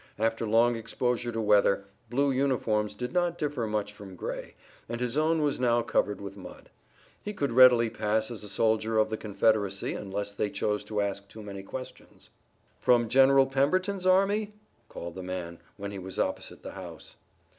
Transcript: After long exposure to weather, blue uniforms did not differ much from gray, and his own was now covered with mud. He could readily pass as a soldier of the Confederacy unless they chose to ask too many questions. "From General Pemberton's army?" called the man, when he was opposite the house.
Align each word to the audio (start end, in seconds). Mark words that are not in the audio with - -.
After 0.17 0.47
long 0.47 0.75
exposure 0.75 1.31
to 1.31 1.39
weather, 1.41 1.85
blue 2.09 2.31
uniforms 2.31 2.95
did 2.95 3.13
not 3.13 3.37
differ 3.37 3.67
much 3.67 3.93
from 3.93 4.15
gray, 4.15 4.55
and 4.89 4.99
his 4.99 5.15
own 5.15 5.43
was 5.43 5.59
now 5.59 5.83
covered 5.83 6.19
with 6.19 6.35
mud. 6.35 6.71
He 7.21 7.33
could 7.35 7.51
readily 7.51 7.87
pass 7.91 8.31
as 8.31 8.43
a 8.43 8.49
soldier 8.49 8.97
of 8.97 9.11
the 9.11 9.15
Confederacy 9.17 9.93
unless 9.93 10.31
they 10.31 10.49
chose 10.49 10.83
to 10.85 11.01
ask 11.01 11.27
too 11.27 11.43
many 11.43 11.61
questions. 11.61 12.31
"From 12.79 13.09
General 13.09 13.45
Pemberton's 13.45 14.07
army?" 14.07 14.55
called 14.89 15.13
the 15.13 15.21
man, 15.21 15.59
when 15.77 15.91
he 15.91 15.99
was 15.99 16.17
opposite 16.17 16.63
the 16.63 16.71
house. 16.71 17.15